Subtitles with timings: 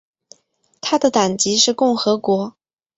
[0.81, 2.55] 他的党籍是共和党。